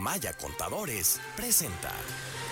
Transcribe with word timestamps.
Maya 0.00 0.32
Contadores 0.32 1.20
presenta 1.36 1.92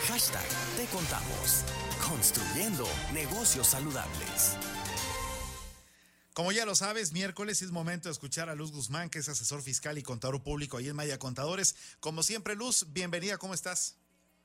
Hashtag 0.06 0.45
Te 0.77 0.85
Contamos. 0.95 1.65
Construyendo 2.06 2.86
negocios 3.15 3.69
saludables. 3.69 4.54
Como 6.34 6.53
ya 6.53 6.66
lo 6.66 6.74
sabes, 6.74 7.12
miércoles 7.12 7.62
es 7.62 7.71
momento 7.71 8.11
de 8.11 8.12
escuchar 8.12 8.50
a 8.50 8.54
Luz 8.54 8.71
Guzmán, 8.71 9.08
que 9.08 9.21
es 9.21 9.30
asesor 9.30 9.62
fiscal 9.62 9.96
y 9.96 10.03
contador 10.03 10.42
público 10.42 10.76
ahí 10.76 10.88
en 10.88 10.96
Maya 10.96 11.19
Contadores. 11.19 11.74
Como 12.00 12.22
siempre, 12.22 12.54
Luz, 12.54 12.92
bienvenida, 12.92 13.38
¿cómo 13.38 13.54
estás? 13.54 13.96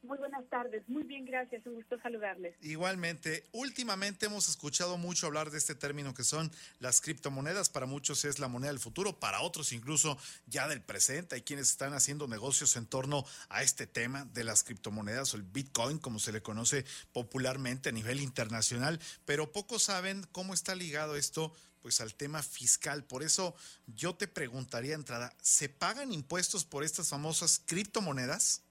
Muy 0.04 0.18
buenas 0.18 0.44
tardes, 0.50 0.84
muy 0.90 1.04
bien, 1.04 1.24
gracias, 1.24 1.66
un 1.66 1.76
gusto 1.76 1.98
saludarles. 2.02 2.54
Igualmente, 2.60 3.46
últimamente 3.54 4.26
hemos 4.26 4.50
escuchado 4.50 4.98
mucho 4.98 5.28
hablar 5.28 5.50
de 5.50 5.58
este 5.58 5.76
término 5.76 6.14
que 6.14 6.26
son 6.26 6.52
las 6.80 7.00
criptomonedas, 7.00 7.70
para 7.70 7.86
muchos 7.86 8.26
es 8.26 8.38
la 8.38 8.50
moneda 8.50 8.72
del 8.72 8.82
futuro, 8.82 9.18
para 9.18 9.40
otros 9.40 9.72
incluso 9.72 10.18
ya 10.46 10.68
del 10.68 10.82
presente, 10.82 11.36
hay 11.36 11.44
quienes 11.44 11.70
están 11.70 11.94
haciendo 11.94 12.28
negocios 12.28 12.76
en 12.76 12.86
torno 12.86 13.26
a 13.48 13.64
este 13.64 13.88
tema 13.88 14.26
de 14.34 14.44
las 14.44 14.66
criptomonedas 14.66 15.34
o 15.34 15.38
el 15.38 15.44
Bitcoin, 15.44 16.00
como 16.00 16.20
se 16.20 16.34
le 16.34 16.42
conoce 16.42 16.84
popularmente 17.14 17.88
a 17.88 17.94
nivel 17.94 18.20
internacional, 18.20 19.00
pero 19.24 19.54
pocos 19.54 19.84
saben 19.84 20.28
cómo 20.34 20.54
está 20.54 20.76
ligado 20.76 21.16
esto 21.16 21.54
pues 21.82 22.02
al 22.02 22.14
tema 22.14 22.44
fiscal. 22.44 23.06
Por 23.06 23.24
eso 23.24 23.56
yo 23.88 24.16
te 24.16 24.28
preguntaría 24.28 24.96
entrada, 24.96 25.34
¿se 25.42 25.70
pagan 25.70 26.12
impuestos 26.12 26.66
por 26.66 26.84
estas 26.84 27.08
famosas 27.08 27.62
criptomonedas? 27.66 28.64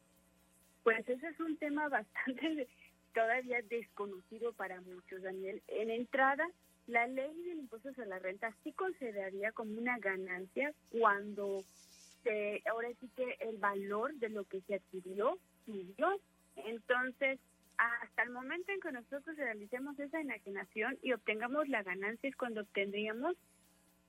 Pues 0.82 1.08
ese 1.08 1.28
es 1.28 1.40
un 1.40 1.56
tema 1.56 1.88
bastante 1.88 2.68
todavía 3.14 3.62
desconocido 3.62 4.52
para 4.52 4.80
muchos, 4.80 5.22
Daniel. 5.22 5.62
En 5.68 5.90
entrada, 5.90 6.48
la 6.86 7.06
ley 7.06 7.42
del 7.42 7.58
impuesto 7.58 7.90
a 8.00 8.06
la 8.06 8.18
renta 8.18 8.54
sí 8.64 8.72
consideraría 8.72 9.52
como 9.52 9.78
una 9.78 9.98
ganancia 9.98 10.72
cuando 10.90 11.62
se, 12.22 12.62
ahora 12.70 12.88
sí 13.00 13.10
que 13.14 13.36
el 13.40 13.58
valor 13.58 14.14
de 14.14 14.30
lo 14.30 14.44
que 14.44 14.60
se 14.62 14.76
adquirió 14.76 15.38
subió. 15.66 16.20
Entonces, 16.56 17.38
hasta 17.78 18.22
el 18.22 18.30
momento 18.30 18.72
en 18.72 18.80
que 18.80 18.92
nosotros 18.92 19.36
realicemos 19.36 19.98
esa 19.98 20.20
enajenación 20.20 20.98
y 21.02 21.12
obtengamos 21.12 21.68
la 21.68 21.82
ganancia 21.82 22.28
es 22.28 22.36
cuando 22.36 22.62
obtendríamos 22.62 23.36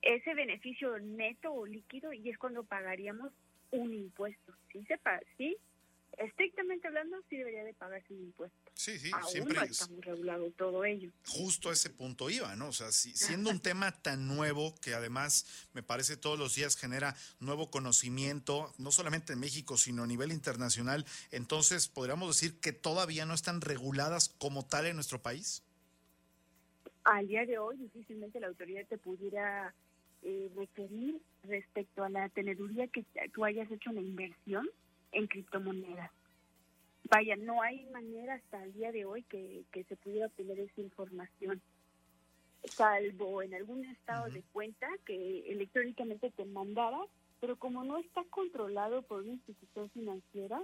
ese 0.02 0.34
beneficio 0.34 0.98
neto 0.98 1.52
o 1.52 1.66
líquido 1.66 2.12
y 2.12 2.28
es 2.28 2.38
cuando 2.38 2.64
pagaríamos 2.64 3.32
un 3.70 3.94
impuesto. 3.94 4.54
Sí, 4.70 4.84
se 4.84 4.98
sí 5.36 5.56
estrictamente 6.18 6.86
hablando, 6.88 7.16
sí 7.28 7.36
debería 7.36 7.64
de 7.64 7.74
pagarse 7.74 8.12
un 8.14 8.20
impuesto. 8.24 8.56
Sí, 8.74 8.98
sí, 8.98 9.10
Aún 9.12 9.24
siempre 9.30 9.54
no 9.54 9.62
es- 9.62 9.70
está 9.72 9.86
muy 9.88 10.00
regulado 10.02 10.50
todo 10.52 10.84
ello. 10.84 11.10
justo 11.26 11.70
a 11.70 11.72
ese 11.72 11.90
punto 11.90 12.30
iba, 12.30 12.54
¿no? 12.56 12.68
O 12.68 12.72
sea, 12.72 12.90
si- 12.92 13.14
siendo 13.16 13.50
un 13.50 13.60
tema 13.60 13.92
tan 13.92 14.26
nuevo 14.28 14.74
que 14.80 14.94
además 14.94 15.46
me 15.74 15.82
parece 15.82 16.16
todos 16.16 16.38
los 16.38 16.54
días 16.54 16.76
genera 16.76 17.14
nuevo 17.40 17.70
conocimiento, 17.70 18.72
no 18.78 18.90
solamente 18.92 19.32
en 19.32 19.40
México, 19.40 19.76
sino 19.76 20.02
a 20.02 20.06
nivel 20.06 20.32
internacional, 20.32 21.04
entonces 21.30 21.88
podríamos 21.88 22.28
decir 22.28 22.58
que 22.60 22.72
todavía 22.72 23.26
no 23.26 23.34
están 23.34 23.60
reguladas 23.60 24.28
como 24.28 24.64
tal 24.66 24.86
en 24.86 24.96
nuestro 24.96 25.20
país. 25.22 25.62
Al 27.04 27.28
día 27.28 27.44
de 27.44 27.58
hoy, 27.58 27.76
difícilmente 27.76 28.40
la 28.40 28.46
autoridad 28.48 28.86
te 28.88 28.98
pudiera 28.98 29.74
eh, 30.26 30.50
requerir 30.56 31.20
respecto 31.42 32.02
a 32.02 32.08
la 32.08 32.30
teneduría 32.30 32.88
que 32.88 33.04
tú 33.34 33.44
hayas 33.44 33.70
hecho 33.70 33.90
una 33.90 34.00
inversión 34.00 34.66
en 35.14 35.26
criptomonedas. 35.26 36.10
Vaya, 37.10 37.36
no 37.36 37.62
hay 37.62 37.84
manera 37.86 38.34
hasta 38.34 38.64
el 38.64 38.72
día 38.72 38.90
de 38.92 39.04
hoy 39.04 39.22
que, 39.24 39.64
que 39.72 39.84
se 39.84 39.96
pudiera 39.96 40.26
obtener 40.26 40.58
esa 40.58 40.80
información, 40.80 41.60
salvo 42.64 43.42
en 43.42 43.54
algún 43.54 43.84
estado 43.84 44.30
de 44.30 44.42
cuenta 44.52 44.88
que 45.04 45.50
electrónicamente 45.50 46.30
te 46.30 46.44
mandara, 46.46 46.98
pero 47.40 47.56
como 47.56 47.84
no 47.84 47.98
está 47.98 48.24
controlado 48.30 49.02
por 49.02 49.20
una 49.20 49.32
institución 49.32 49.90
financiera, 49.90 50.62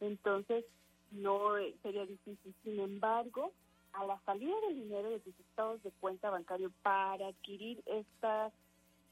entonces 0.00 0.64
no 1.10 1.58
eh, 1.58 1.74
sería 1.82 2.06
difícil. 2.06 2.54
Sin 2.62 2.80
embargo, 2.80 3.52
a 3.92 4.04
la 4.04 4.18
salida 4.24 4.54
del 4.66 4.76
dinero 4.76 5.10
de 5.10 5.20
tus 5.20 5.38
estados 5.38 5.82
de 5.82 5.90
cuenta 6.00 6.30
bancario 6.30 6.72
para 6.82 7.28
adquirir 7.28 7.82
estas 7.86 8.52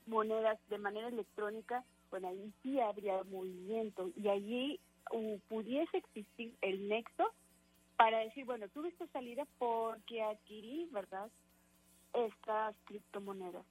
monedas 0.06 0.58
de 0.68 0.78
manera 0.78 1.08
electrónica, 1.08 1.84
bueno, 2.12 2.28
ahí 2.28 2.52
sí 2.62 2.78
habría 2.78 3.24
movimiento 3.24 4.10
y 4.16 4.28
allí 4.28 4.80
uh, 5.12 5.38
pudiese 5.48 5.96
existir 5.96 6.54
el 6.60 6.86
nexo 6.86 7.24
para 7.96 8.18
decir, 8.18 8.44
bueno, 8.44 8.68
tuve 8.68 8.90
esta 8.90 9.06
salida 9.08 9.46
porque 9.58 10.22
adquirí, 10.22 10.88
¿verdad?, 10.92 11.30
estas 12.12 12.76
criptomonedas. 12.84 13.64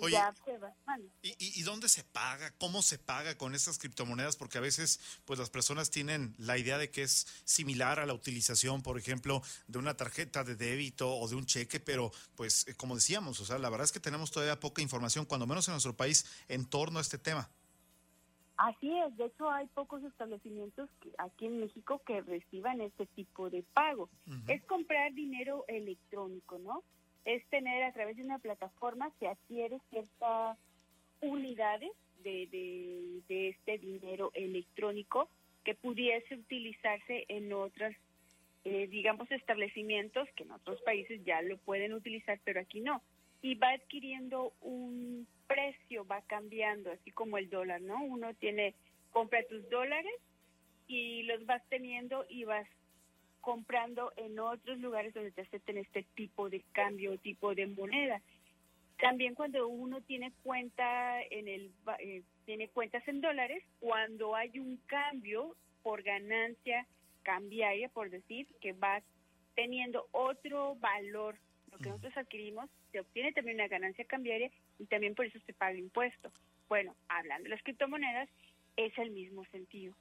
Oye, 0.00 0.12
ya 0.12 0.34
se 0.44 0.58
va 0.58 0.72
mal. 0.86 1.02
¿Y, 1.22 1.30
y, 1.38 1.60
y 1.60 1.62
dónde 1.62 1.88
se 1.88 2.04
paga? 2.04 2.52
¿Cómo 2.58 2.82
se 2.82 2.98
paga 2.98 3.36
con 3.36 3.54
estas 3.54 3.78
criptomonedas? 3.78 4.36
Porque 4.36 4.58
a 4.58 4.60
veces, 4.60 5.20
pues 5.24 5.38
las 5.38 5.50
personas 5.50 5.90
tienen 5.90 6.34
la 6.38 6.58
idea 6.58 6.78
de 6.78 6.90
que 6.90 7.02
es 7.02 7.26
similar 7.44 7.98
a 8.00 8.06
la 8.06 8.14
utilización, 8.14 8.82
por 8.82 8.98
ejemplo, 8.98 9.42
de 9.66 9.78
una 9.78 9.96
tarjeta 9.96 10.44
de 10.44 10.56
débito 10.56 11.16
o 11.16 11.28
de 11.28 11.36
un 11.36 11.46
cheque, 11.46 11.80
pero 11.80 12.12
pues 12.36 12.66
eh, 12.68 12.74
como 12.74 12.96
decíamos, 12.96 13.40
o 13.40 13.44
sea, 13.44 13.58
la 13.58 13.70
verdad 13.70 13.84
es 13.84 13.92
que 13.92 14.00
tenemos 14.00 14.30
todavía 14.30 14.60
poca 14.60 14.82
información, 14.82 15.24
cuando 15.24 15.46
menos 15.46 15.68
en 15.68 15.74
nuestro 15.74 15.96
país, 15.96 16.26
en 16.48 16.64
torno 16.66 16.98
a 16.98 17.02
este 17.02 17.18
tema. 17.18 17.48
Así 18.58 18.90
es, 18.98 19.16
de 19.16 19.26
hecho 19.26 19.48
hay 19.48 19.66
pocos 19.68 20.02
establecimientos 20.02 20.90
que- 21.00 21.10
aquí 21.18 21.46
en 21.46 21.60
México 21.60 22.02
que 22.04 22.20
reciban 22.22 22.80
este 22.80 23.06
tipo 23.06 23.48
de 23.50 23.62
pago. 23.72 24.08
Es 24.48 24.62
comprar 24.64 25.12
dinero 25.14 25.64
electrónico, 25.68 26.58
¿no? 26.58 26.82
Es 27.24 27.44
tener 27.50 27.84
a 27.84 27.92
través 27.92 28.16
de 28.16 28.24
una 28.24 28.38
plataforma 28.40 29.10
se 29.20 29.28
adquiere 29.28 29.78
ciertas 29.90 30.58
unidades 31.20 31.92
de, 32.24 32.48
de, 32.48 33.20
de 33.28 33.48
este 33.50 33.78
dinero 33.78 34.30
electrónico 34.34 35.28
que 35.64 35.74
pudiese 35.74 36.34
utilizarse 36.34 37.26
en 37.28 37.52
otras, 37.52 37.94
eh, 38.64 38.88
digamos, 38.88 39.30
establecimientos 39.30 40.28
que 40.34 40.42
en 40.44 40.50
otros 40.52 40.80
países 40.82 41.24
ya 41.24 41.42
lo 41.42 41.58
pueden 41.58 41.92
utilizar, 41.92 42.40
pero 42.44 42.60
aquí 42.60 42.80
no. 42.80 43.02
Y 43.40 43.54
va 43.54 43.70
adquiriendo 43.70 44.52
un 44.60 45.26
precio, 45.46 46.06
va 46.06 46.22
cambiando, 46.22 46.90
así 46.90 47.10
como 47.10 47.38
el 47.38 47.48
dólar, 47.48 47.80
¿no? 47.80 48.02
Uno 48.02 48.34
tiene, 48.34 48.74
compra 49.10 49.42
tus 49.48 49.68
dólares 49.70 50.14
y 50.86 51.22
los 51.24 51.44
vas 51.46 51.62
teniendo 51.68 52.24
y 52.28 52.44
vas 52.44 52.66
comprando 53.40 54.12
en 54.16 54.38
otros 54.38 54.78
lugares 54.78 55.14
donde 55.14 55.30
te 55.30 55.42
acepten 55.42 55.78
este 55.78 56.02
tipo 56.14 56.50
de 56.50 56.62
cambio, 56.72 57.18
tipo 57.18 57.54
de 57.54 57.66
moneda. 57.66 58.20
También 58.98 59.34
cuando 59.34 59.68
uno 59.68 60.00
tiene 60.02 60.32
cuenta 60.42 61.22
en 61.22 61.46
el 61.46 61.70
eh, 62.00 62.22
tiene 62.44 62.68
cuentas 62.68 63.06
en 63.06 63.20
dólares, 63.20 63.62
cuando 63.78 64.34
hay 64.34 64.58
un 64.58 64.76
cambio 64.86 65.54
por 65.82 66.02
ganancia 66.02 66.86
cambiaria, 67.22 67.88
por 67.90 68.10
decir, 68.10 68.46
que 68.60 68.72
va 68.72 69.02
teniendo 69.54 70.06
otro 70.12 70.74
valor, 70.76 71.36
lo 71.70 71.78
que 71.78 71.90
nosotros 71.90 72.16
adquirimos, 72.16 72.68
se 72.92 73.00
obtiene 73.00 73.32
también 73.32 73.56
una 73.56 73.68
ganancia 73.68 74.04
cambiaria 74.04 74.50
y 74.78 74.86
también 74.86 75.14
por 75.14 75.26
eso 75.26 75.38
se 75.46 75.52
paga 75.52 75.76
impuesto. 75.76 76.30
Bueno, 76.68 76.94
hablando 77.08 77.44
de 77.44 77.50
las 77.50 77.62
criptomonedas, 77.62 78.28
es 78.76 78.96
el 78.98 79.10
mismo 79.10 79.44
sentido. 79.46 79.94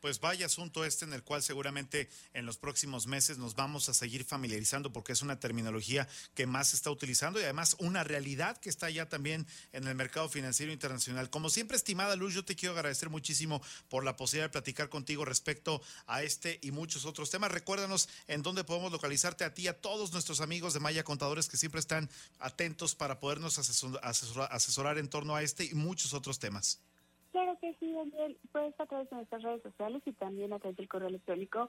Pues 0.00 0.20
vaya 0.20 0.46
asunto 0.46 0.84
este 0.84 1.04
en 1.04 1.12
el 1.12 1.24
cual 1.24 1.42
seguramente 1.42 2.08
en 2.32 2.46
los 2.46 2.56
próximos 2.56 3.06
meses 3.06 3.38
nos 3.38 3.56
vamos 3.56 3.88
a 3.88 3.94
seguir 3.94 4.24
familiarizando 4.24 4.92
porque 4.92 5.12
es 5.12 5.22
una 5.22 5.40
terminología 5.40 6.06
que 6.34 6.46
más 6.46 6.68
se 6.68 6.76
está 6.76 6.90
utilizando 6.90 7.40
y 7.40 7.42
además 7.42 7.74
una 7.80 8.04
realidad 8.04 8.56
que 8.58 8.70
está 8.70 8.88
ya 8.90 9.08
también 9.08 9.46
en 9.72 9.88
el 9.88 9.94
mercado 9.94 10.28
financiero 10.28 10.72
internacional. 10.72 11.30
Como 11.30 11.50
siempre, 11.50 11.76
estimada 11.76 12.14
Luz, 12.14 12.34
yo 12.34 12.44
te 12.44 12.54
quiero 12.54 12.74
agradecer 12.74 13.10
muchísimo 13.10 13.60
por 13.88 14.04
la 14.04 14.16
posibilidad 14.16 14.46
de 14.46 14.52
platicar 14.52 14.88
contigo 14.88 15.24
respecto 15.24 15.82
a 16.06 16.22
este 16.22 16.58
y 16.62 16.70
muchos 16.70 17.04
otros 17.04 17.30
temas. 17.30 17.50
Recuérdanos 17.50 18.08
en 18.28 18.42
dónde 18.42 18.62
podemos 18.64 18.92
localizarte 18.92 19.44
a 19.44 19.52
ti 19.54 19.62
y 19.62 19.68
a 19.68 19.80
todos 19.80 20.12
nuestros 20.12 20.40
amigos 20.40 20.74
de 20.74 20.80
Maya 20.80 21.02
Contadores 21.02 21.48
que 21.48 21.56
siempre 21.56 21.80
están 21.80 22.08
atentos 22.38 22.94
para 22.94 23.18
podernos 23.18 23.58
asesor- 23.58 24.00
asesor- 24.02 24.48
asesorar 24.50 24.98
en 24.98 25.08
torno 25.08 25.34
a 25.34 25.42
este 25.42 25.64
y 25.64 25.74
muchos 25.74 26.14
otros 26.14 26.38
temas. 26.38 26.78
Claro 27.32 27.58
que 27.60 27.74
sí, 27.78 27.92
Daniel. 27.92 28.38
Pues 28.52 28.74
a 28.80 28.86
través 28.86 29.10
de 29.10 29.16
nuestras 29.16 29.42
redes 29.42 29.62
sociales 29.62 30.02
y 30.06 30.12
también 30.12 30.52
a 30.52 30.58
través 30.58 30.76
del 30.76 30.88
correo 30.88 31.08
electrónico 31.08 31.68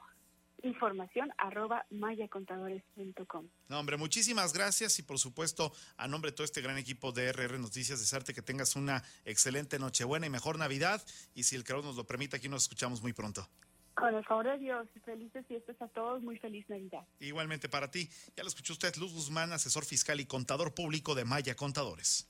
información 0.63 1.31
arroba 1.37 1.85
mayacontadores.com. 1.89 3.47
No, 3.67 3.79
hombre, 3.79 3.97
muchísimas 3.97 4.53
gracias 4.53 4.99
y 4.99 5.03
por 5.03 5.19
supuesto, 5.19 5.71
a 5.97 6.07
nombre 6.07 6.31
de 6.31 6.35
todo 6.35 6.45
este 6.45 6.61
gran 6.61 6.77
equipo 6.77 7.11
de 7.11 7.31
RR 7.31 7.59
Noticias, 7.59 7.99
desearte 7.99 8.33
que 8.33 8.41
tengas 8.41 8.75
una 8.75 9.03
excelente 9.25 9.79
Nochebuena 9.79 10.25
y 10.25 10.29
mejor 10.29 10.57
Navidad. 10.57 11.01
Y 11.33 11.43
si 11.43 11.55
el 11.55 11.63
creador 11.63 11.85
nos 11.85 11.95
lo 11.95 12.05
permite, 12.05 12.37
aquí 12.37 12.49
nos 12.49 12.63
escuchamos 12.63 13.01
muy 13.01 13.13
pronto. 13.13 13.47
Con 13.95 14.15
el 14.15 14.23
favor 14.23 14.45
de 14.45 14.57
Dios, 14.59 14.87
felices 15.03 15.45
fiestas 15.47 15.75
a 15.81 15.87
todos, 15.89 16.23
muy 16.23 16.37
feliz 16.37 16.67
Navidad. 16.69 17.05
Igualmente 17.19 17.67
para 17.67 17.91
ti, 17.91 18.09
ya 18.35 18.43
lo 18.43 18.49
escuchó 18.49 18.73
usted, 18.73 18.95
Luz 18.95 19.13
Guzmán, 19.13 19.51
asesor 19.51 19.83
fiscal 19.83 20.19
y 20.21 20.25
contador 20.25 20.73
público 20.73 21.15
de 21.15 21.25
Maya 21.25 21.55
Contadores. 21.55 22.29